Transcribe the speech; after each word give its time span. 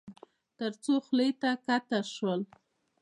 تر 0.57 0.71
څو 0.83 0.93
خولې 1.05 1.29
ته 1.41 1.49
کښته 1.65 1.99
شول. 2.13 2.41